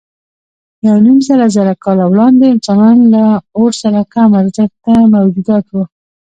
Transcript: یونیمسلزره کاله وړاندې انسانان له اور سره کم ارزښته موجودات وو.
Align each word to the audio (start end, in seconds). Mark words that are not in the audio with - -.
یونیمسلزره 0.87 1.73
کاله 1.83 2.05
وړاندې 2.11 2.45
انسانان 2.53 2.97
له 3.13 3.25
اور 3.57 3.71
سره 3.81 3.99
کم 4.13 4.29
ارزښته 4.41 4.93
موجودات 5.15 5.65
وو. 5.71 5.83